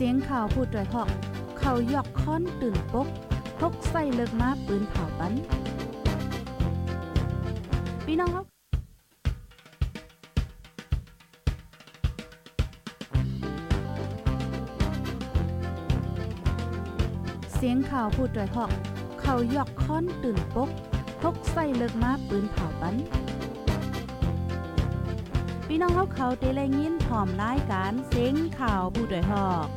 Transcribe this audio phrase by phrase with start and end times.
[0.00, 1.08] เสียงข่าวพูดด้วยหอก
[1.58, 3.08] เขายอกค้อนตื่นปก
[3.60, 5.32] พกใส่เลิกมาปืนเผาปัน
[8.04, 8.44] พี่น้องเขา
[17.54, 18.70] เสียงข่าวพูดด้วยหอก
[19.20, 20.70] เขายอกค้อนตื่นปก
[21.22, 22.94] พกใส่เลิกมาปืนเผาปัน
[25.66, 29.68] พี่น้องเขาเขาเตะแลยินพร้อมรายการเสียงข่าวผู้ด้วยหอก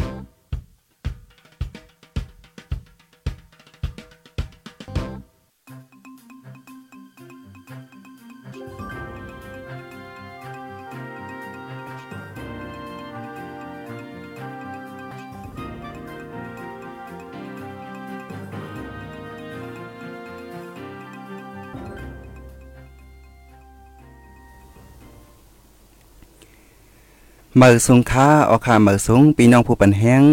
[27.58, 30.24] เมือสูงค้าออคาเมือสูงปีน้องผู้ปันแห้ง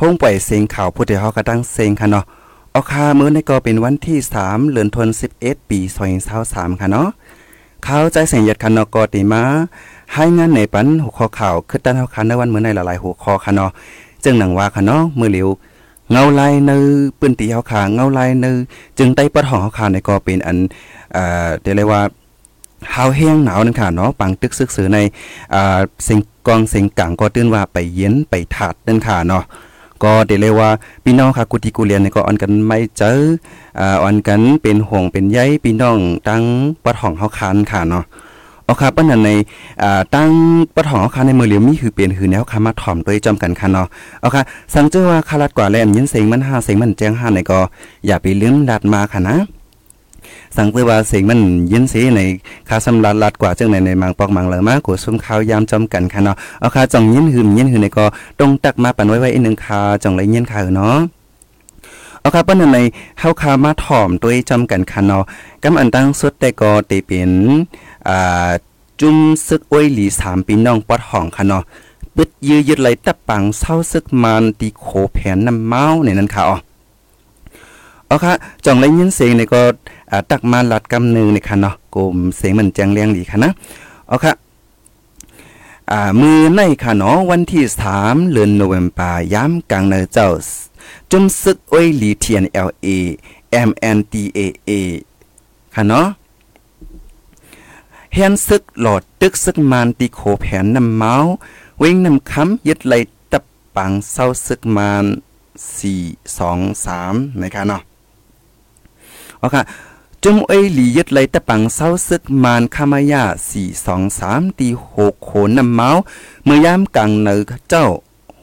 [0.00, 2.24] ห้องปล่อยเสียงข่าวผู้ที่เฮากระตั้งเสียงค่ะเนาะ
[2.74, 5.78] ออคามื้อในก็เป็นวันที่3เดือนธันวาคม11ปี
[6.30, 7.08] 2023ค่ะเนาะ
[7.86, 9.42] ข่าวใจเสียงยัดคันเนาะก็ติมา
[10.12, 13.70] ให้งานในปันหัวข้อข่าวคือตั้นเฮาคันในวันมื้อในหลายๆหัวข้อค่ะเนาะ
[14.24, 15.48] จึงหนังว่าค่ะเนาะมื้อเหลียว
[16.10, 16.70] เงาลายใน
[17.20, 18.46] ปืนตีเฮาขาเงาลายใน
[18.98, 20.56] จึงได้ปดห้องเฮาขาในก็เป็นอัน
[21.12, 22.00] เอ่อเรียกว่า
[22.94, 24.98] หาวแห้งหนาวนั่นค่ะเนาะปังตึกซึกซือใน
[25.54, 29.44] อ่าสิ่งกองสิ่งกังก็ตื่นว่าไปเย็นไปถาดนั่นค่ะเนาะ
[30.02, 30.70] ก็เดเลยว่า
[31.04, 33.18] พี่น้องค่ะกุฏิกุเรียนนี่ก็ออนกันไม่เจอ
[33.80, 36.42] อ่าออนกันเป็นห่วงเป็นใยพี่น้องตั้ง
[36.84, 38.04] ปัดห้องเฮาคานค่ะเนาะ
[38.64, 39.30] เอาค่ะปานนั้นใน
[39.82, 40.30] อ่าตั้ง
[40.74, 43.86] ปัดห้องเฮาคานในมือเหลียวมีคือเป็นคือแนวค่ะมาถ่อมตัวจอมกันค่ะเนาะ
[44.20, 44.42] เอาค่ะ
[44.74, 47.60] สังเจอว่าคารัดกว่าแลมยินเสียงมัน5เสียงมันแจ้ง5ในก็
[48.06, 49.36] อย่าไปลืมดัดมาค่ะนะ
[50.56, 51.40] สังเกตว่าเสียงมัน
[51.72, 52.20] ยินสีใน
[52.68, 58.04] คาสำลัดลัดกว่าจังในในมังปอกมังเหลอมากกว่าซุ่มข้าวยามจอมกันค่ะเนาะเอาคาจ่องยินหืมยินหืนในก็
[58.40, 60.96] ต้องตักมาปันไว้ไว้อีกหนึ่งคาจ่องไรยินคาเนาะ
[62.20, 62.78] เอาครับเปิ้นใน
[63.18, 65.22] เฮาคามาถ่อมตัวจอมกันค่ะเนาะ
[65.62, 67.32] กำอันตั้งสุดแต่ก็เตเป็น
[68.08, 68.50] อ่า
[69.00, 71.62] จุ่มซึกอ้วยหลีสามปีน้องปอดห้องค่ะเนาะ
[72.16, 76.56] ปึดยื้อยึดไหลตะปังเศร้าซึกมันตีโคแผนน้ำเมาในนั้นค่ะอ๋อ
[78.08, 78.32] เอค่ะ
[78.64, 79.62] จ่องไรยินเสียงในก็
[80.30, 83.50] ตักมาหลัดกำหนึ่งในค่ะเนาะกลุ่มเสียงมันแจงเลียงดีค่ะนะ
[84.08, 84.32] เอค่ะ
[85.90, 87.64] อ่ามือในค่ะเนาะวันที่
[87.96, 90.28] 3เดือนโนเวมบาย้ำกลางเนเจ้า
[91.10, 92.88] จุมซึกอ้อยหลีเทียน LA
[93.68, 94.70] MNDAA
[95.74, 96.06] ค่ะเนาะ
[98.14, 101.14] เฮียนซึกหลอดตึกซึกมานตีโคแผนนำเมา
[101.78, 102.94] เว้งนำคำยึดไหล
[103.32, 103.44] ตับ
[103.76, 105.04] ปังเศร้าซึกมาน
[105.76, 107.82] 4 2 3นะคะเนาะ
[109.38, 109.62] เอาค่ะ
[110.24, 115.88] จุมเอ้ยหลียึดไหลตะปังเศร้าซึกมานคามายาสี่สองสามตีหกโขนน้ำเมา
[116.44, 117.86] เมื่อยามกลางเนอเจ้า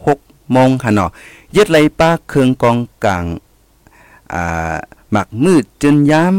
[0.05, 0.19] หก
[0.51, 1.09] โมงค่ะเนาะ
[1.55, 3.25] ยึดไหลป้าเครื่องกองกลาง
[4.33, 4.75] อ่า
[5.11, 6.35] หมักมืดจนยาม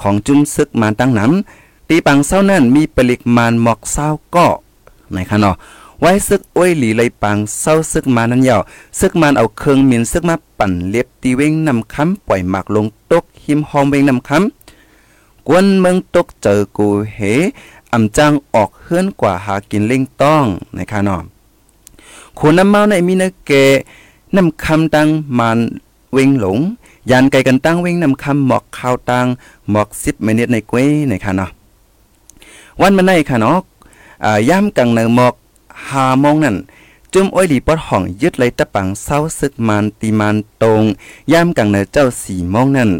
[0.00, 4.46] ของจุมซึกมานตั้งน้ำตีปังเศร้านั่นมีปริกมานหมอกเศร้าก็
[5.10, 5.56] ไหนค่ะเนาะ
[6.04, 8.62] ไว้ซึกอ้วยหลีไหลปังเศร้าซึกมานั้นยาว
[9.00, 17.20] ซึกมันเอาเครื่องมินซึกมาปั่นเล็บตีเว้งนำคำปล่อยหมากลงตกหิมหอมเว้งนำคำกวนเมืองตกเจอกูเห
[17.92, 20.44] อำจังออกเฮือนกว่าหากินเล่งต้อง
[20.78, 21.22] นะคะเนาะ
[22.38, 23.52] คนน้ำเมาในมีเนเก
[24.36, 25.08] น้ำคำตัง
[25.38, 25.58] มัน
[26.12, 26.58] เวงหลง
[27.10, 29.26] ยานไกลกันตั้งเวงนำคำหมอกข้าวตัง
[29.70, 31.50] หมอกสิบเมนิดในกวยในะคะเนาะ
[32.80, 33.58] วันมาในค่ะเนาะ
[34.24, 35.34] อ่าย่ำกังในหมอก
[35.90, 36.56] หาโมงนั่น
[37.12, 40.82] จุ่มอ้อยดีปอดห้องยึดไหลตะปังเศร้าซึกมันตีมันตรง
[41.32, 42.90] ย่ำกังในเจ้าสี่โมงนั่น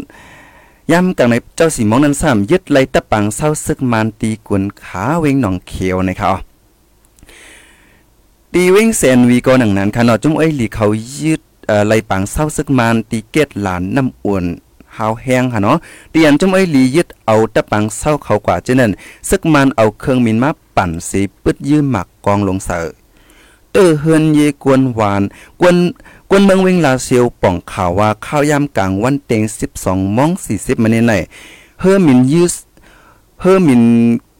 [0.91, 6.37] ย้ำกังในเจ้าสีมองนั้นซ้ำยึดไหลตะปังเศร้าซึกมานตีกวนขาเวงหนองเขียวนะครับ
[8.53, 10.85] ตีเวงแสนวีก็หนังนั้นค่ะเนาะจุ้มอ้ยหลีเขา
[11.21, 14.45] ยึดเอ่อไหลปังเศร้าซึกมานตีเกตหลานน้ำอ้วน
[14.97, 15.77] หาวแห้งค่ะเนาะ
[16.11, 18.91] เตียนจุ้มเอ้ยหลียึดเอาตะปังเศร้าเขากว่าเจนั้น
[19.29, 22.85] ซึกมานเอาเครื่องมินมาปั่นสีปึดยืมหมักกองลงเสือ
[23.71, 25.21] เตอเฮือนเยกวนหวาน
[25.61, 25.75] กวน
[26.29, 29.41] กวนเมืองเวงลาเซียวป่องข่าวว่าข้าวยามกลางวันเต็ง
[29.79, 31.13] 12มอง40มาในไหน
[31.81, 32.55] เฮอมินยูส
[33.41, 33.83] เฮอมิน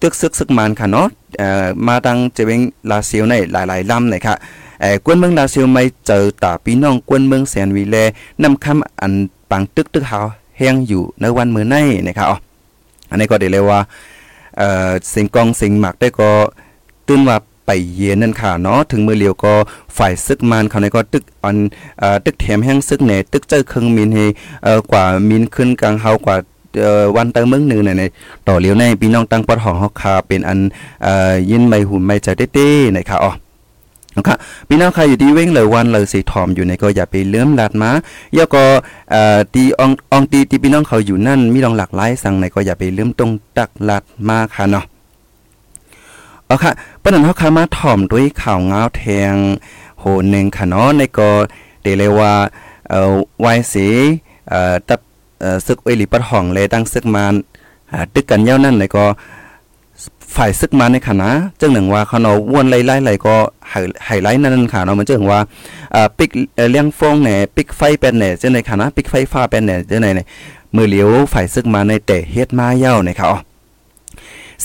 [0.01, 1.07] ตึกซึกซึกมันค่ะเนาะ
[1.39, 4.35] เอ่อมาดังเจเวงลาเซียวในหลายๆลำเลยค่ะ
[4.81, 7.97] เอ่อกวนเมืองลาเซียวไม่เจอตาพี่น้องกวนเมืองแสนวีแล
[8.43, 9.13] นำคำอัน
[9.49, 10.25] ปังตึกตึกหาว
[10.63, 11.75] แห้งอยู่ในวันมือใน
[12.07, 12.37] นะคะอ๋อ
[13.09, 13.79] อันนี้ก็ได้เลยว่า
[14.57, 16.31] เอ่อสิ่งกองสิ่งหมักได้ก็
[17.07, 19.53] ตื่นว่าไปเย็นนั่นค่ะเนาะถึงมือเลียวก็
[19.97, 21.57] ฝ่ายซึกมันเขาในก็ตึกอัน
[21.99, 24.25] เอ่อตึกแถมแห้งซึกแหน่ตึกเจอเครื่องมินให้
[24.63, 26.35] เอ่อกว่ามินขึ้นกลางเฮากว่า
[27.15, 28.03] วันเติมมึงหนึ่งใน
[28.47, 30.59] ต่อเลียวในพี่น้องตั้งปอดห้องเฮาคาเป็นอัน
[31.03, 33.31] เอ่อยินไม่หุ่นไม่ใจเต้ๆนะคะอ๋อ
[34.17, 34.37] นะครับ
[34.67, 37.91] พี่น้องใครอยู่ที่เว้งเลยวันเลยสีทอมอยู่ในก็อย่าไปเลื่อมลัดมา
[38.33, 38.63] แล้วก็
[39.11, 44.85] เอ่อตีอองอองตีที่พี่น้องเขาอยู่นั่นมีลองหลากหลายสั่งในก็อย่าไปเลื่อมตรงตักหลัดมาค่ะเนาะ
[46.45, 46.71] เอาค่ะ
[47.01, 49.33] ปนันเฮาคามาถ่อมด้วยข่าวเงาแทง
[49.99, 51.29] โหนึงค่ะเนาะในก็
[51.83, 52.33] เดเลยว่า
[52.89, 53.13] เอ่อ
[53.43, 53.87] วายสี
[54.49, 54.99] เอ่อตับ
[55.41, 57.33] เอ่อซึกเอลิปัดห้องเลยตั้งซึกมาน
[57.91, 59.05] อ่าตึกกันเยานั่นในก็
[60.35, 61.29] ฝ่ายซึกมาในคณะ
[61.61, 63.35] จังหนึ่งว่าเขาเนาะวนไล่ๆไหลก็
[64.05, 65.39] ไฮไลท์นั่นค่ะเนาะมันจังว่า
[65.95, 66.31] อ่าปิก
[66.71, 70.27] เลี้ยงฟงเนี่ยปิกไฟเป็นเนี่ยจังในคณะปิกไฟฟ้าเป็นเนี่ยจังในเนี่ย
[70.75, 73.37] มือเหลียวฝ่ายซึกมาในแต่เฮ็ดมาเย้าเนี่ยค่ะอ๋อ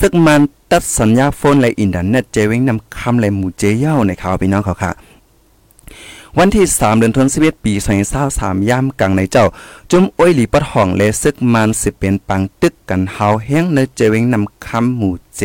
[0.00, 4.90] ซึกมันตัดสัญญาโฟนและอินเทอร์เน็ตเจวิงนำคำและหมู่เจเย้าในข่าพี่น้องเขาค่ะ
[6.40, 7.72] วันที่ 3 เดือนธันวาคมปี
[8.16, 9.46] 2023ย่ำกลางในเจ้า
[9.90, 15.42] จุ่มอ้อยหลีปัดห้องและซึกมันสิเป็นปังตึกกันเฮาแห้งในเจวิงนำคำหมู่เจ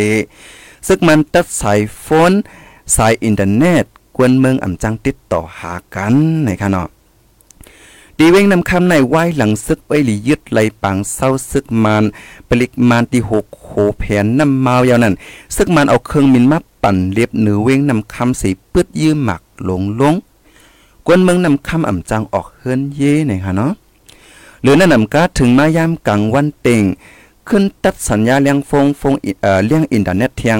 [0.87, 2.31] ซึกมันตัดสายโฟน
[2.95, 3.85] สายอินเทอร์เน็ต
[4.15, 6.13] กวนเมืองอ่ำจังติดต่อหากัน
[6.43, 6.87] ในค่ะเนาะ
[8.17, 12.03] ดีเว้งนำคำในไหว้หลังซึกไว้หลียึดไหลปังเศร้าซึกมาน
[12.49, 13.69] ปลิกมานที่หกโห
[13.99, 15.13] แผนน้ำเมายาวนั่น
[15.55, 20.15] ซึกมันเอาเครื่องมินมาปั่นเรียบเหนือเว้งนำคำสีปืดยืมหมักหลงลง
[21.05, 23.71] กวนเมืองนำคำอ่ำจังออกเฮือนเย่นี่ค่ะเนาะ
[24.61, 26.83] หรือนั่นนำกาถึงมายามกลางวันเต็ง
[27.47, 30.59] ขึ้นตัดสัญญาเลี้ยงฟงฟงเอ่อเลี้ยงอินเทอร์เน็ตเทียง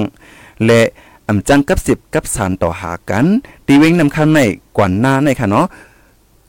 [0.64, 0.80] และ
[1.28, 3.26] อ่ำจังกับสิบกับสารต่อหากัน
[3.66, 4.40] ดีเว้งนำคำใน
[4.76, 5.66] กวนหน้าในค่ะเนาะ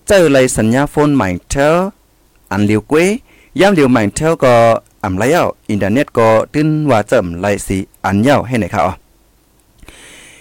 [0.07, 1.68] เจอเลยสัญญาโฟนใหม่เทอ
[2.51, 3.07] อันเลียวกวย
[3.59, 4.56] ย่ำเลียวใหม่เทอก็
[5.03, 8.94] อ่ำไรเอาอินเทอร์เน็ตก็ตึ้นว่าเจิมไรสีอันเย้าให้ไหนคะอ๋อ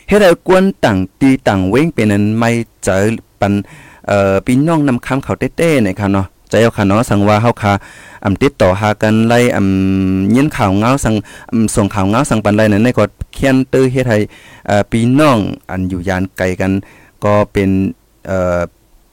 [0.08, 2.50] เฮ็ดให้กวนต่างตีต่างเว้งเป็นอันไม่
[2.84, 3.04] เจอ
[3.44, 3.52] ปัน
[4.08, 7.72] เอ่อพี่น้องนำคำเขาเต้ๆในค่ะเนาะใจเอาค่ะเนาะสังว่าเฮาค่ะ
[8.24, 11.14] อำติดต่อหากันไล่อำยินข่าวเงาสัง
[11.76, 13.04] ส่งข่าวเงาสังปันไรนั่นในก็
[13.34, 14.18] เขียนตื้อเฮ็ดให้
[14.66, 15.38] เอ่อพี่น้อง
[15.70, 16.72] อันอยู่ยานไกลกัน
[17.24, 17.70] ก็เป็น
[18.26, 18.60] เอ่อ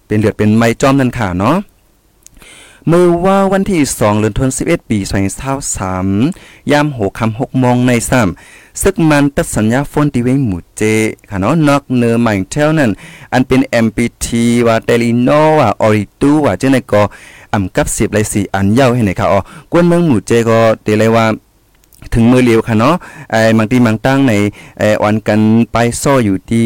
[0.08, 1.56] เป็นเลือดเป็นไม้จอมนั่นค่ะเนาะ
[2.88, 4.98] เมือว่าวันที่2เดือนธันวาคมปี
[5.86, 10.84] 2023ยาม6ค่ำ6โมงในซ้ำซึกมันตัดสัญญาโฟนที่เวงหมู่เจ
[11.30, 12.92] ค่ะเนาะนอกเนื้อใหม่เท่านั้น
[13.34, 14.28] อันเป็น MPT
[14.68, 15.30] ว่าเตลิโน
[15.60, 17.02] ว่าออริตูว่าเจ้าในก็
[17.54, 19.40] อำกับ10เลย4อันยาวให้ไหนค่ะอ๋อ
[19.72, 21.26] กวนเมืองหมู่เจก็เตเลยว่า
[22.14, 22.96] ถึงมือเลียวค่ะเนาะ
[23.32, 24.34] ไอ้บางทีบางตั้งใน
[24.80, 25.40] ไอ้ออนกัน
[25.72, 26.66] ไปซ่ออยู่ที่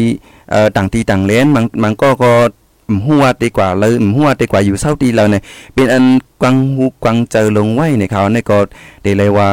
[0.50, 2.32] เอ่อต่างที่ต่างเลนบางบางก็ก็
[3.06, 5.42] หัวดีกว่าเลยมหัวดีกว่าอยู่เศร้าดีแล้วเนี่ย
[5.74, 6.04] เป็นอัน
[6.42, 8.58] กวางหูกวางเจอลงไว้ในเขาในก็
[9.02, 9.48] ได้เลยว่า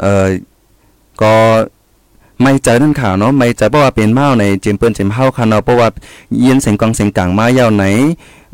[0.00, 0.26] เอ่อ
[1.22, 1.34] ก็
[2.42, 5.88] ไม่เจนั่นข่าวเนาะไม่เจเพราะว่าเป็นเมาในเจมเปิ้นเจมเฮาค่ะเนาะเพราะว่า
[6.40, 7.84] เยินเสียงกองเสียงกลางมายาวไหน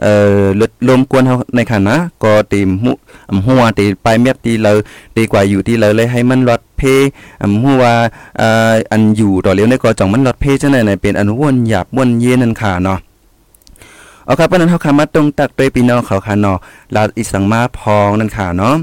[0.02, 2.92] เอ่อลดลมกวนเฮาในค่ะนะก็ตีมหุ
[3.30, 4.76] อำหัวตีไปเม็ดตีเลย
[5.16, 6.82] ดีกว่าอยู่ที่เลยเลยให้มันลดเพ
[7.42, 7.82] อำหัว
[8.38, 12.98] เอ่ออันอยู่ต่อเลี้ยวในก็จ่องมันลดเพจังได๋เป็นอันวนหยาบวนเย็นนั่นค่ะเนาะ
[14.26, 16.58] เอาครับเพราะนั้นเขาคำมาตรงตักด้วยพี่น้องเขาค่ะเนาะ
[16.94, 18.74] ลาอิสังมาพองนั่นค่ะเนาะ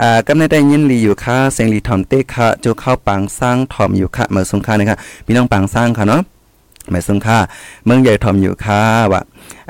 [0.00, 6.20] อ่ากำในได้ยินลีอยู่ค่ะเสียงลีถอมเต้ค่ะจูเข้าปังสร้างถอมอยู่ค่ะเมื่อสงค่านะคะพี่น้องปังสร้างค่ะเนาะ
[6.90, 7.38] เมื่อสงค่า
[7.84, 8.80] เมืองใหญ่ถอมอยู่ค่ะ
[9.12, 9.22] ว่า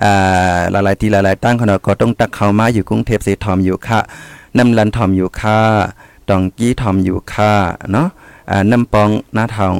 [0.02, 4.00] อ่าหลายๆที่หลายๆตั้งค่ะเนาะก็ต้องตักเข้ามาอยู่กรุงเทพสิถอมอยู่ค่ะ
[4.58, 5.58] น้ำลันถอมอยู่ค่ะ
[6.28, 7.52] ดองกี้ถอมอยู่ค่ะ
[7.92, 8.08] เนาะ
[8.50, 9.74] อ่าน้ำปองหน้าทอง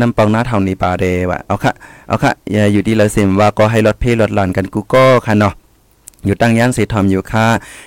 [0.00, 1.72] น้ำปองหน้าทองนี่ปาเดว่ะเอาค่ะ
[2.08, 5.54] เอาค่ะอย่าอยู่ที่ละเซมว่าก็ให้รถเพลรถหลานกันกูก็ค่ะเนาะ
[6.26, 7.46] อยู่ตั้งย่านสีทอมอยู่ค่ะ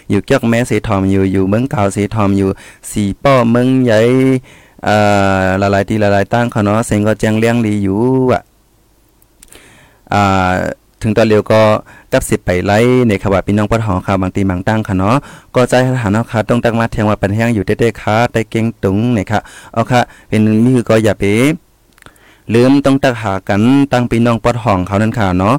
[0.10, 2.50] อยู่เกียกแม่สีทอมอยู่อยู่เมืองเก่าสีทอมอยู่
[2.92, 4.00] สีป้อเมืองใหญ่
[4.84, 4.96] เอ่
[5.44, 8.00] อหลายๆที่หลายๆตั้งเขาเนาะเซ็งก็แจ้งเลี้ยงลีอยู่
[8.32, 8.42] อะ
[10.14, 10.54] อ่า
[11.02, 11.62] ถึงตอนเร็วก็
[12.12, 15.16] กับสิบไปไล่ในขว่าพี่น้องปอดหองค่ะบางตีบางตั้งค่ะเนาะ
[15.56, 19.40] ก็ใจทหารเนาะค่ะต้องตั้งมาเทียงว่าเปันแห้งอยู่เต้ๆค่ะได้เก่งตุงเนี่ยค่ะ
[19.74, 21.24] เอาค่ะเป็นนี่คือก็อย่าไป
[22.54, 23.62] ลืมต้องตักหากัน
[23.92, 25.56] ตั้งพี่น้องปอดห้องเขานั่นค่ะเนาะ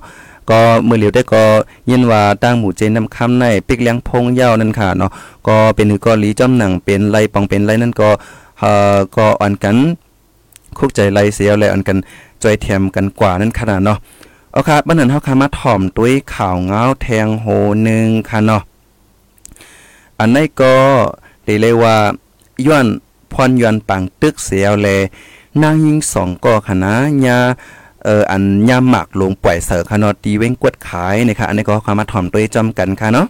[0.51, 1.45] ก็มือเหลียวได้ก็
[1.91, 5.11] ยินว่าตั้งหมู่เจนนำคำในปิกเลี้ยงพงเย้านั่นค่ะเนาะ
[5.49, 8.09] ก็เป็นหือก็ลีจอมหนังเป็นไรปองเป็นไรนั่นก็
[8.59, 9.77] เอ่อก็อ่อนกัน
[10.79, 11.99] คุกใจไรเสียวและอ่อนกัน
[12.43, 13.99] จอยเทียมกันกว่านั่นขนาดเนาะ
[14.53, 17.47] เอาค่ะบันนั้นเฮาคามาถ่อมด้วยข่าวเงาแทงโห
[17.89, 18.63] นึงค่ะเนาะ
[20.19, 20.75] อันนี้ก็
[21.45, 21.97] ได้เลยว่า
[22.67, 22.87] ย้อน
[23.33, 24.89] พรย้อนปังตึกเสียวแล
[25.63, 26.93] นางยิงสองก่อคณะ
[27.27, 27.39] ยา
[28.05, 33.27] เอออันยาหมักลงปล่อยเสือคานอตีเว้งกวดขายนะคะอันนี้ก็ความมาถ่อมตัวจำกันค่ะเนาะ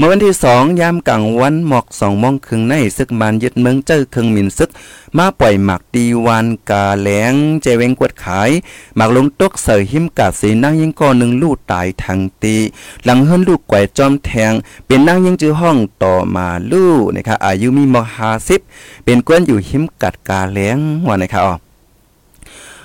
[0.00, 4.70] เมื่อวันที่สองยามกลางวันหมอกสองโมงครึ่งในซึกบานยึดเมืองเจ้าเครื่องมินซึก
[5.16, 8.50] มาปล่อยหมักตีวันกาแหลงเจเวงกวดขาย
[8.96, 12.56] หมักลงตกเสือหิมกาดสีนางยิงก่อหนึ่งลูกตายทางตี
[13.04, 14.52] หลังเฮิรนลูกแกวจอมแทง
[14.86, 18.60] เป็นนางยิงจื้อห้องต่อมาลู่นะคะอายุมีมหาสิบ
[19.04, 20.78] เป็นกวนอยู่หิมกัดกาแหลง
[21.08, 21.54] ว่านะคะอ๋อ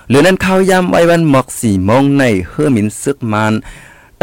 [0.09, 3.53] หรือนั้นข้าวยำไว้วันหมอกสี่โมงในเฮือมินซึกมัน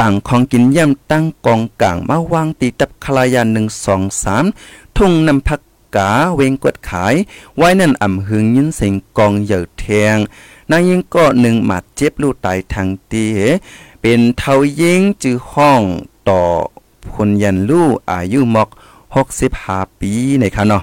[0.03, 4.45] ต่างของกินย่ำตั้งกองกลางมาวางตีตับคลายานหนึ่งสองสาม
[4.97, 5.61] ทุ่งนำพัก
[5.97, 7.15] กาเวงกวดขาย
[7.57, 10.17] ไว้นั่นอ่ำหึงยินเสียงกองเหยื่อแทง
[10.71, 13.27] นายยิงก็หนึ่งหมัดเจ็บลูกตายทางตี
[14.01, 15.83] เป็นเท่ายิงจื้อห้อง
[16.29, 16.43] ต่อ
[17.15, 18.69] คนยันลู่อายุหมอก
[19.15, 20.83] หกสิบห้าปีในค่ะเนาะ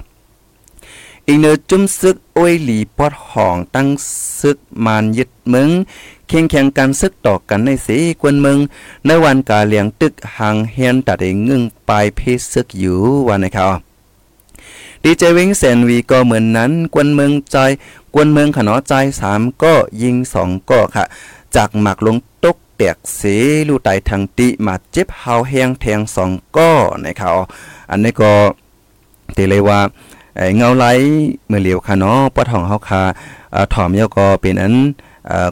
[1.26, 3.86] อีกเนื้อจุ้มซึกโอ้ยหลีปอดห่องตั้ง
[4.38, 5.70] ซึกมานยึด มึง
[6.28, 8.58] เคียงแข่งกันซึกตอกกันในสีกวนมือง
[9.06, 13.78] ในวันกาเลียงตึกหางเฮียนตัดได้งึ่งปลายเพศซึกอยู่วันนะครับ
[15.02, 17.56] ดีเจวิงเซนวีก็เหมือนนั้น กวนเมืองใจ
[18.14, 21.04] กวนเมืองขนอใจสามก็ยิงสองก็ค่ะ
[21.56, 23.20] จากหมักลงตกแตกเส
[23.68, 26.70] ลูไตทางติมาเจ็บเฮาแหงแทงสองก็
[27.04, 27.34] นะครับ
[27.90, 28.32] อันนี้ก็
[29.34, 29.80] เตเลยว่า
[30.56, 30.86] เงาไหล
[31.48, 33.02] เมื่อเหลียวค่ะเนาะปอดห้องเฮาค่ะ
[33.72, 34.74] ถอมยาก็เป็นอัน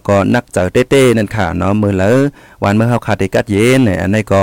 [0.08, 2.16] ก็นักเจอเต้ๆนั่นค่ะเนาะมือแล้ว
[2.64, 4.42] วันเมื่อเฮาคาดกัดเย็นเนี่ยอันนี้ก็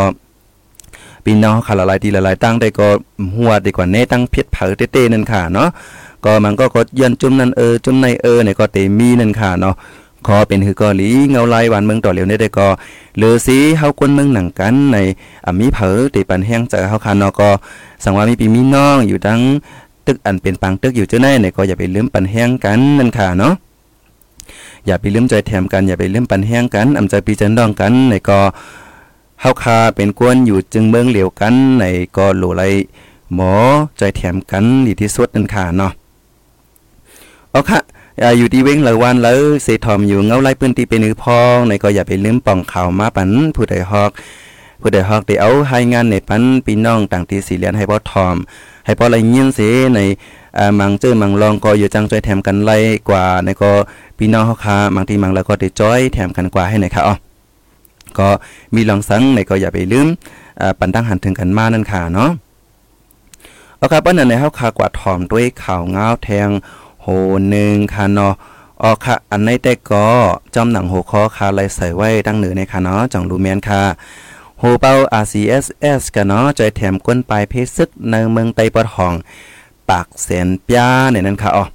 [1.25, 2.87] พี่น้องค่ะละลายทีละลายตั้งได้ก็
[3.35, 5.69] หัวดีกว่าเน่ตั้งเพียดเผอเต้ๆนั่นค่ะเนาะ
[6.25, 9.75] ก็มันก็ก็ยันจุ่มนั่นเออจุ่มในเออเนี่ยก็เตมีนั่นค่ะเนาะ
[10.27, 12.67] ขอเป็นคือกอหลีเงาลายวันเมืองต่อเหลียวได้ได้ก็
[13.15, 14.97] เหรือสีเฮาคนเมืองหนังกันใน
[15.45, 17.49] อ่มีเผอตีปันแห้งเจอเฮาคานอก็
[18.03, 19.39] สังว่ามีปีมีน้องอยู่ทั้ง
[20.07, 23.53] ตึกอันเป็นปังตึกอยู่เจ้าแน่เนี่ยก็อย่าไปลืมปันแห้งกันนั่นค่ะเนาะ
[24.85, 28.39] อย่าไปลืมใจแถมกัน อย่าไปลืมปันแห้งกันอำใจปีจันดองกันในก็
[29.41, 31.83] เฮาคาเป็นกวนอยู่จึงเมืองเหลียวกันใน
[32.17, 32.63] ก็โหลไล
[33.33, 33.53] หมอ
[33.97, 35.91] ใจแถมกันดีที่สุดนั่นค่ะเนาะ
[37.51, 37.79] เอาค่ะ
[38.37, 44.11] อยู่ที่เว้งหลายวันแล้วเสทอมอยู่เงาไล่ปืนตีเป็นนือพองในก็อย่าไปลืมป่องข่าวมาปันผู้ใดฮอก
[44.81, 48.35] ผู้ใดฮอกได้เอาให้งานในปันพี่น้องต่างที่สีเลียนให้บ่ทอม
[48.85, 49.59] ให้พอไรเงี้ยนเส
[49.95, 49.99] ใน
[50.79, 52.77] มังเจอมังลองก็อยู่จังใจแถมกันไล่
[53.09, 53.71] กว่าในก็
[54.17, 57.15] พี่น้องเฮาคาบางทีมังแล้วก็ได้จ้อยแถมกันกว่าให้ในค่ะอ๋อ
[58.17, 58.29] ก็
[58.75, 60.07] มีลองสังในก็อย่าไปลืม
[60.79, 62.31] ปันตั้งหันถึงกันมานั่นค่ะเนาะ
[63.77, 66.49] เอาครับปันนั้นในเฮาคากว่าถอมด้วยข่าวงาวแทง
[67.01, 67.07] โห
[67.55, 68.33] นึงค่ะเนาะ
[68.81, 70.07] ออค่ะอันในแต่ก็
[70.55, 73.81] จอมหนังโหคอคาไลใส่ไว้ตั้งเหนือในค่ะเนาะจังรูแมนค่ะ
[74.59, 74.93] โหเป้า
[75.23, 79.13] RCSS กันเนาะใจแถมก้นปลายเพซึกในเมืองไตปอดห้อง
[79.89, 81.65] ปากแสนป้าในนั้นค่ะอ๋อ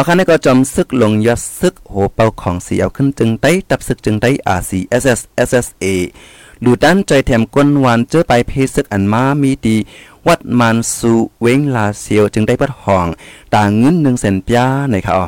[0.00, 5.84] อาคันนี้ก็จอมซึกลงยอดซึกโหเป้าของสีเอาขึ้นจึงไต้ตับซึกจึงไต้ RCSS SSA
[6.64, 9.76] ดูด้านใจแถมก้นวานเจอไปเพซึกอันมามีดี
[10.26, 13.06] วัดมันสูเวงลาเซียวจึงได้ปัดห้อง
[13.54, 15.26] ต่างเงินหนึ่งเซนป้าในค่ะอ๋อ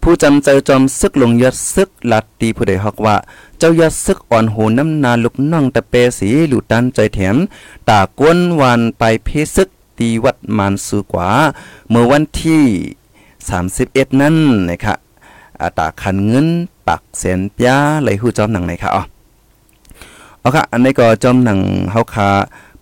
[0.00, 3.16] ผู้จำเจอจอมซึกลงยอดซึกลัดตีผู้ใดฮอกว่า
[3.58, 7.36] เจ้ายอดซึกอ่อนโหน้ำนาลุกน่องตะเปสีหลุดดันใจแถม
[7.88, 9.68] ตากวนวันไปเพซึก
[10.02, 11.30] ตีวัดมานสูกว่า
[11.90, 12.64] เมื่อวันที่
[13.38, 14.36] 31 นั่น
[14.70, 14.94] นะคะ
[15.62, 16.48] อาตาคันเงิน
[16.88, 19.02] ปักเสนป้าเลยหู้จอมหนังไหนคะอ๋อ
[20.40, 22.28] เอาค่ะ อันนี้ก็จอมหนังเฮาคา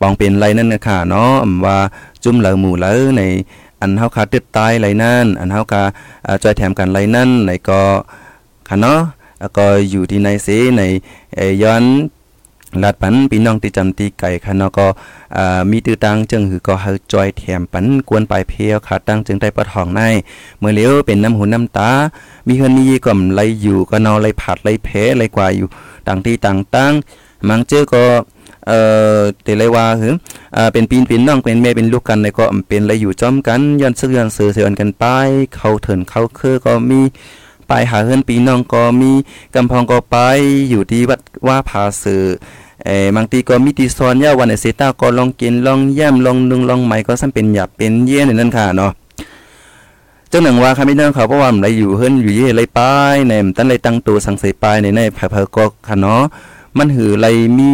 [0.00, 1.32] ปองเป็นไรนั่นนะคะเนาะ
[1.64, 1.78] ว่า
[2.24, 3.22] จุ่มเหลาหมู่เหลาใน
[3.80, 5.82] อันเฮาคาตึดตายไรนั่น อันเฮาคา
[6.42, 7.82] จอยแถมกันไรนั่นในก็
[8.68, 9.00] ค่ะเนาะ
[9.58, 10.82] ก็อยู่ที่ในเสใน
[11.62, 11.82] ย้อน
[12.82, 14.86] ลาดปันพี่น้องที่จำตีไก่ค่ะเนาะก็
[15.70, 20.00] มีตื้อตังจึงคือก็เฮาจอยแถมปันกวนปลายเพลขาตั้งจึงได้ปะทองใน
[20.58, 21.90] เมื่อเลี้ยวเป็นน้ำหูน้ำตา
[22.46, 25.68] มีเฮือนนี้ก็ไหลอยู่ก็นอไหลผัดไหลเพไหลกว่าอยู่
[26.06, 26.92] ต่างที่ต่างตั้ง
[27.48, 28.04] มังเจอก็
[28.66, 28.78] เอ่
[29.16, 30.12] อแต่เลยว่าคือ
[30.56, 35.04] อ่าเป็นปีนเป็นน้องเป็นแม่เป็นลูกกันในก็เป็นไรอยู่จอมกันย้อนซึกย้อนเสือเสือนกันไป
[35.54, 37.00] เข้าเถินเข้าคือก็มี
[37.70, 39.12] ไปหาเฮือนปีน้องก็มี
[39.54, 40.16] กำพองก็ไป
[40.70, 42.24] อยู่ที่วัดว่าผาเสือ
[42.84, 48.92] เอ้บางทีก็มีตีซอนยาวันไอเซต้าก็ลองกินลองแย้มลองนึงลองใหม่ก็ซ้ำเป็นหยับเป็นเยี่ยนนั่นค่ะเนาะ
[50.28, 56.22] เจ้าหนังว่าค่ะพี่น้องเขาเพราะว่ามันไรอยู่เฮือนอยู่เย่ไรป้ายในตั้นไรตั้งตัวสังเสปายในในเผาๆก็ค่ะเนาะ
[56.78, 57.26] มันหือไร
[57.58, 57.68] มี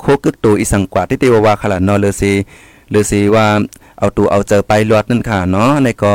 [0.00, 2.32] โคกึกตัวอีสังกว่าที่เตวาว่าขลาดนอเลยสิ
[2.90, 3.46] หรือสิว่า
[3.98, 6.14] เอาตัวเอาเจอไปลอดนั่นค่ะเนาะในก็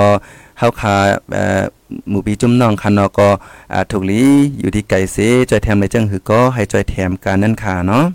[0.60, 0.96] เฮาคา
[1.34, 1.64] เอ่อ
[2.10, 3.30] หมู่ปีจุ่มน้องคันเนาะก็
[3.74, 4.22] อ่าถูกลี
[4.60, 5.18] อยู่ที่ไก่เส
[5.50, 8.06] จอยแถมในจังหือก็ให้จอยแถมกันนั่นค่ะเนาะ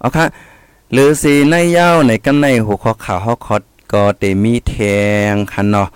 [0.00, 0.24] เอาค่ะ
[0.92, 3.62] หรือสิในยาวในกันในหัวข้อข่าวฮอคอด
[3.92, 4.74] ก็เตมีแท
[5.32, 5.88] งคันเนาะ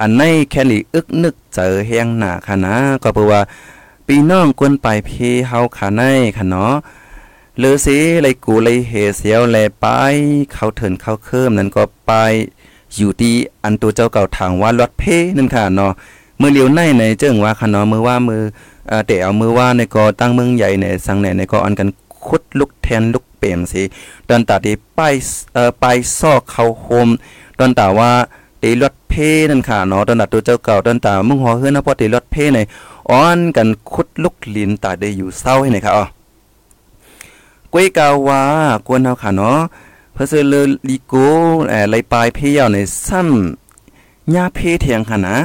[0.00, 3.40] อันในแค่ลีอึกนึกเจอแหงหนาค่ะนะก็เพราะว่า
[4.06, 5.10] ปีน้องกวนไปเพ
[5.48, 6.02] เฮาขาใน
[6.36, 6.74] ค่ะเนาะ
[7.58, 9.86] หรือสิเลยกูเลยเฮเสียวแลไป
[10.52, 12.12] เขาเถินเขาเคิมนั้นก็ไป
[12.94, 15.02] อยู่ที่อันตัวเจ้าเก่าทางว่าลอดเพ
[15.36, 15.92] นั่นค่ะเนาะ
[16.38, 18.42] เมื่อเลียวในในเจิงว่าค่ะเนาะมือว่ามือ
[18.88, 21.88] เอ่อแต่เอามือว่าในก็ตั้งเมืองใหญ่ในสังในในก็อันกัน
[22.26, 23.82] คุดลุกแทนลุกเปลี่ยนสิ
[24.28, 25.00] ตอนตาที่ไป
[25.54, 25.84] เอ่อไป
[26.18, 27.08] ซอกเขาโฮม
[27.58, 28.10] ตอนตาว่า
[28.62, 29.12] ตีรถเพ
[29.50, 32.58] นั่นค่ะเนาะตอนนัดตัวเจ้าเก่าตอนตามึงหัวเฮือนนะพอตีรถเพใน
[33.10, 36.04] อ้อนกันคุดลุกลินตาได้อยู่เศร้าให้ไหนค่ะอ๋อ
[37.72, 38.42] กวยกาวว่า
[38.86, 39.58] กวนเฮาค่ะเนาะ
[40.16, 40.54] เพอเซเล
[40.88, 41.14] ลิโก
[41.68, 45.36] เอ่อไลปลายเพยาวในซ้ำญาเพเทียงค่ะนะ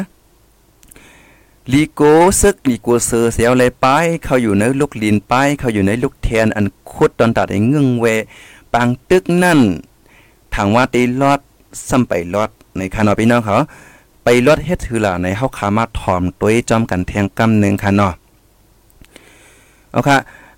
[1.72, 2.02] ลีโก
[2.42, 8.06] ซึกลีโกเซอเสียวเลยป้ายเขาอยู่ในลูกลินป้ายเขาอยู่ในลูกแทนอันคุดตอนตัดไอ้เงึงเว
[8.74, 9.60] ปังตึกนั่น
[10.54, 11.40] ทางว่าตีลอด
[11.90, 13.56] ซ้ำไปลอดในคานอพี่น้องเขา
[14.24, 18.14] ไปลอดเฮ็ดถือล่ะในเฮาขามาถอมตัวจอมกันแทงกำหนึ่งค่ะเนาะ
[19.92, 20.18] เอาค่ะ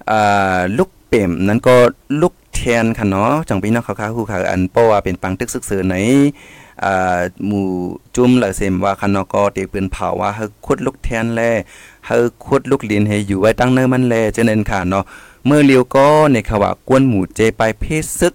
[0.10, 1.76] อ่าลูกเป่มนั้นก็
[2.22, 5.96] ลูก แทนค่ะเนาะจังพี่น้องเขาค่ะฮู้ค่ะอันเพราะว่าเป็นปังตึกซึกเสือใน
[6.84, 7.68] อ่าหมู่
[8.16, 11.42] จุ่มละเสมว่าคันเนาะก็เตปืนเผาว่าเฮาขุดลูกแทนแล
[12.06, 15.04] เฮาขุดลูกลินให้อยู่ไว้ตั้งเนินมันแลจังนั้นค่ะเนาะ
[15.46, 18.34] เมื่อเลียวก็ในคว่ากวนหมู่เจไปเพศซึก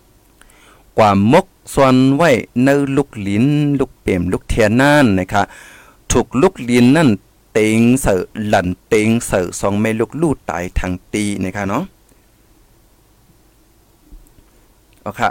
[0.99, 2.31] กว่ามกส่วนไว้
[2.65, 3.45] ในลูกลิน
[3.79, 5.43] ลูกเปี่ยมลูกเทียนนั่นนะคะ
[6.13, 7.09] ถูกลูกลินนั่น
[7.53, 15.31] เต็งเสือหลั่นเต็งเสือสองเมลูกลูดตายทางตีนะคะเนาะ็ค่ะ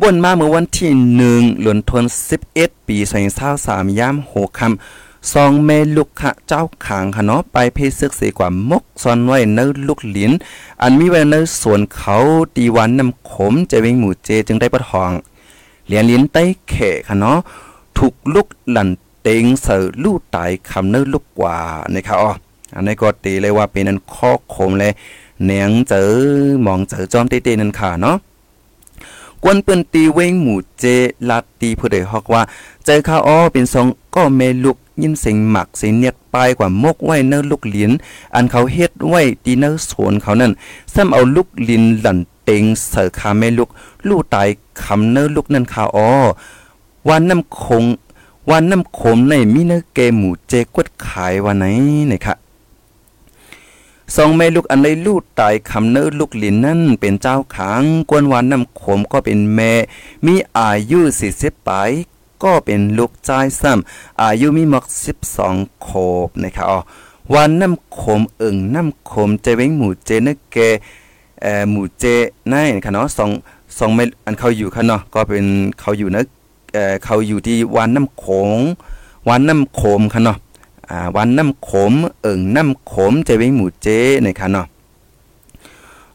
[0.00, 10.32] บนมาเมื่อวันที่หนึ่งหลวนทนสิบเอ็ดปีสองเศร้าสามย่ำหกคำสองเมลูกค่ะเจ้าขางค่ะเนาะไปเพศซึกเสียกว่ามกซอนไว้ในลูกลิ้น
[10.82, 12.16] อันมีไว้ในสวนเขา
[12.56, 15.10] ตีวันน้ำขมจะเวงหมู่เจจึงได้ประทอง
[15.86, 16.74] เหรียญลิ้นใต้เข
[17.08, 17.38] ค่ะเนาะ
[17.96, 18.88] ถูกลุกหลั่น
[19.22, 21.58] เต็งเสือลู่ตายคำเนื้อลูกกว่า
[21.94, 22.30] นะครับอ๋อ
[22.74, 24.92] อันนี้ก็ตีเลยว่าเป็นนันข้อขมเลย
[25.44, 26.08] เนียงเจอ
[26.66, 28.16] มองเจอจอมเต้ๆนั่นค่ะเนาะ
[29.42, 30.84] กวนเปิ้นตีเว้งหมู่เจ
[31.28, 32.42] ลัดตีผู้ใดฮอกว่า
[32.84, 37.90] ใจข้าอ้อเป็นทรงก็เมลุกยินเสียงหมักเสียงเนียดปลายกว่ามกไว้เนื้อลูกเหรียญ
[38.34, 40.52] อันเขาเฮ็ดไว้ตีเนื้อสวนเขานั่น
[40.94, 43.68] ซ้ำเอาลูกลินหลั่นเต็งเสือคาแม่ลูก
[44.08, 44.48] ลู่ตาย
[44.82, 46.08] คำเนื้อลูกนั่นข้าอ้อ
[47.08, 47.84] วันน้ำคง
[48.50, 51.64] วันน้ำขมในมีเนื้อเกหมูเจกวดขายวันไหน
[52.10, 52.34] นะคะ
[54.16, 59.72] สองแม่ลูกอันใดลูกตายคำเนื้อลูกหลินนั่นเป็นเจ้าขางกวนวันน้ำขมก็เป็นแม่
[60.26, 61.90] มีอายุสี่สิบปลาย
[62.42, 65.88] ก็เป็นลูกชายซ้ำอายุมีมักสิบสองโค
[66.26, 66.78] บนะคะอ๋อ
[67.34, 70.56] วันน้ำขมเอิงน้ำขมเจเวงหมู่เจนเก
[71.42, 72.04] เอ่อหมู่เจ
[72.52, 73.30] นั่นค่ะเนาะสอง
[73.78, 75.46] สองเม็ดอันเขาอยู่ค่ะเนาะก็เป็น
[75.80, 76.20] เขาอยู่นะ
[76.74, 78.50] เอ่อเขาอยู่ที่วันน้ำโขง
[79.28, 80.36] วันน้ำโขมค่ะเนาะ
[81.16, 83.88] วันน้ำขม เอิงน้ำขมเจเวงหมู่เจ
[84.24, 84.66] นะคะเนาะ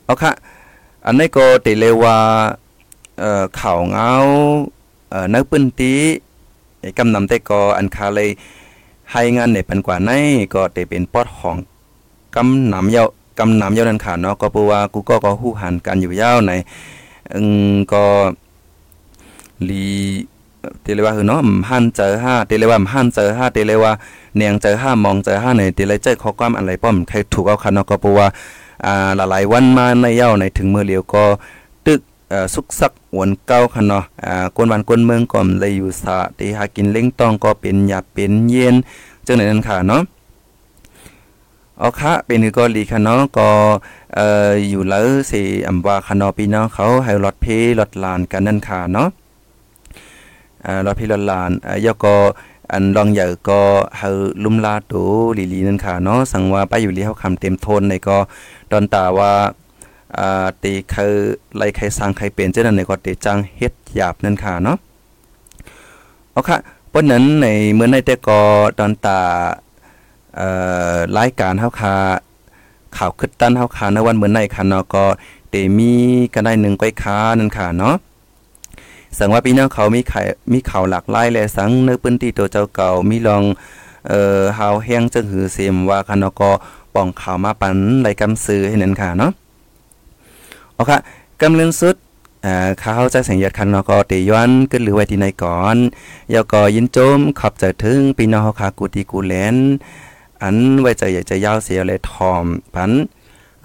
[0.04, 0.32] เอาค่ะ
[1.06, 2.18] อันนี้ก็ติเลว่า
[3.20, 4.12] เอ่อข่าวเงา
[5.10, 5.94] เอ่อนักปืนตี
[6.98, 8.30] กำนำแต่ก็อันคาเลย
[9.12, 10.12] ให้งานในปันกว่าใน
[10.54, 11.56] ก็เตเป็นปอดของ
[12.36, 13.08] กำนำเยาว
[13.40, 16.52] กำนำเยาวนั่นค่ะเนาะก็เพราะว่ากูก็ก็ฮู้หันกันอยู่ยาวใน
[17.36, 18.04] อืมก็
[19.70, 19.86] ลี
[20.82, 23.92] เตเลว่าคือเนาะหันเจอห้าเตเลว่าหันเจอห้าเตเลว่า
[24.36, 28.28] เนียงเจอห้ามองเจอห้าในตเลยเจอข้อความอะไรป้อมใครถูกเอาค่ะเนาะก็เพราะว่า
[28.86, 31.24] อ่าหลายวันมาในเย้าในถึงเมื่อเลียวก็
[31.86, 38.76] ตึกเอ่อสุกสักหวนเก้าค่ะเนาะอ่ากวนวันกวนเมืองก็เลยอยู่สะที่หากินเล้งตองก็เป็นยาเป็นเย็น
[39.26, 40.02] จังไหนนั่นค่ะเนาะ
[41.78, 43.50] เอาค่ะเป็นคือก็ลีค่ะเนาะก็
[44.16, 47.46] เอ่ออยู่แล้วสิอำว่าค่ะเนาะพี่น้องเขาให้รถเพ
[47.80, 49.08] รถลานกันนั่นค่ะเนาะ
[50.66, 52.16] อ่ารถเพรถลานอ่ายก็
[52.74, 53.62] อันลองใหญ่ก็
[53.98, 54.10] เฮา
[54.44, 54.94] ลุมลาโต
[55.38, 58.18] ลีลีนั่นค่ะเนาะสังว่าไปอยู่ลีเฮาคำเต็มทนในก็
[58.72, 59.32] ดอนตาว่า
[60.18, 61.16] อ่าตีคือ
[61.58, 64.78] ไล่ใครสร้างใครเป็นเจ้านั้นในก็ตีจังเฮ็ดหยาบนั่นค่ะเนาะ
[66.32, 66.58] เอาค่ะ
[66.92, 68.40] ปนนั้นในเมื่อในแต่ก็
[68.80, 69.20] ตอนตา
[70.36, 70.48] เอ่
[70.94, 71.96] อรายการเฮาคา
[72.98, 75.06] ข่าวคึดตันเฮาคาในวันเมื่อในค่ะเนาะก็
[75.50, 75.94] เตมี
[76.34, 77.96] กันได้นึงก้อยค้านั่นค่ะเนาะ
[79.18, 80.22] สังว่าพี่น้องเขามีไข่
[80.54, 83.44] มีข่าวหลากหลายแลสังในพื้นที่ตัวเจ้าเก่ามีลอง
[84.08, 86.52] เอ่อฮาวแห้งจังหือเสียมว่าค่ะเนาะก็
[86.94, 89.32] ป้องข่าวมาปันรายกำซื้อให้นั่นค่ะเนาะ
[90.76, 90.92] โอเค
[91.42, 91.96] กำลังสุด
[92.46, 95.78] อ่าข้าวจะสังเกตคันนาะก็เตย้อนขึ้นหรือไว้ที่ในก่อน
[96.34, 99.56] ยาวก็ยินโจมขอบใจถึงพี่น้องเฮาคากูตีกูแลน
[100.42, 102.92] อันไว้ใจอยากจยาวเสียเลยทอมพัน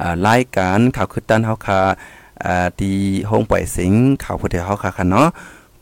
[0.01, 1.81] อ่ารายการข่าวคือตันเฮาคา
[2.45, 2.97] อ่าที่
[3.31, 3.93] ห้องปล่อยสิง
[4.25, 5.29] ข่าวผู้ใดเฮาคาคันเนาะ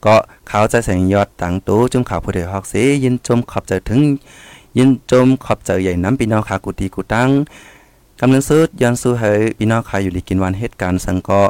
[0.04, 0.16] ก็
[0.48, 4.00] เขาจะแสงยอดต่างตู้จุ่มข่าวผู้ใดฮอกเสยินจมขอบใจถึง
[4.78, 7.28] ยินจมขอบใจใหญ่น้ำพี่น้องคากูตีกูตั้ง
[8.20, 11.42] กำลังสุดย้อนสู้ให้พี่น้องใครอยู่ดีกินวันเหตุการณ์สังก็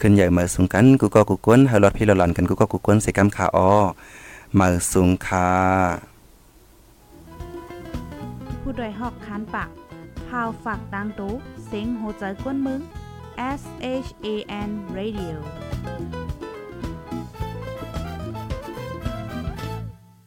[0.00, 3.72] ขึ้นใหญ่มาสูงกันกูก็กูกวนให้รถพี่ละหลันกันกูก็กูกวนใส่กำขาอ้อ
[4.58, 5.48] มาสูงคา
[8.60, 9.68] ผู้ดยหอกคานปาก
[10.28, 11.32] พาวฝากดังตู้
[11.66, 12.80] เซ็งโหใจกวนมึง
[13.38, 15.40] S H A N Radio